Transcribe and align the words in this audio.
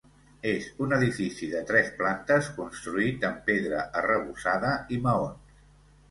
És 0.51 0.67
un 0.83 0.93
edifici 0.95 1.49
de 1.49 1.59
tres 1.71 1.91
plantes 1.99 2.49
construït 2.55 3.27
amb 3.29 3.43
pedra 3.49 3.83
arrebossada 4.01 4.71
i 4.97 4.99
maons. 5.05 5.61